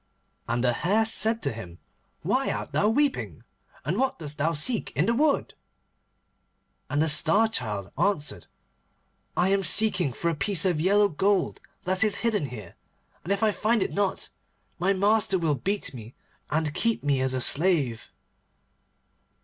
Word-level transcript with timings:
And 0.49 0.63
the 0.63 0.73
Hare 0.73 1.05
said 1.05 1.43
to 1.43 1.51
him, 1.53 1.77
'Why 2.23 2.49
art 2.49 2.71
thou 2.71 2.89
weeping? 2.89 3.43
And 3.85 3.99
what 3.99 4.17
dost 4.17 4.39
thou 4.39 4.53
seek 4.53 4.91
in 4.95 5.05
the 5.05 5.13
wood?' 5.13 5.53
And 6.89 7.03
the 7.03 7.07
Star 7.07 7.47
Child 7.47 7.91
answered, 7.99 8.47
'I 9.37 9.49
am 9.49 9.63
seeking 9.63 10.11
for 10.11 10.31
a 10.31 10.35
piece 10.35 10.65
of 10.65 10.81
yellow 10.81 11.07
gold 11.07 11.61
that 11.83 12.03
is 12.03 12.15
hidden 12.25 12.47
here, 12.47 12.73
and 13.23 13.31
if 13.31 13.43
I 13.43 13.51
find 13.51 13.83
it 13.83 13.93
not 13.93 14.29
my 14.79 14.91
master 14.91 15.37
will 15.37 15.53
beat 15.53 15.93
me, 15.93 16.15
and 16.49 16.73
keep 16.73 17.03
me 17.03 17.21
as 17.21 17.35
a 17.35 17.39
slave. 17.41 18.09